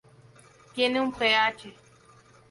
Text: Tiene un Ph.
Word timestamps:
Tiene 0.73 0.99
un 0.99 1.11
Ph. 1.11 1.71